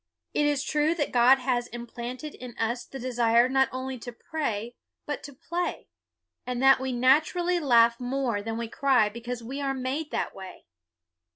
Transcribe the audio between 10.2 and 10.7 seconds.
way.